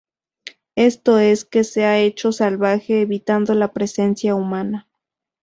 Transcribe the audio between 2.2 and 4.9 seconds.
salvaje evitando la presencia humana.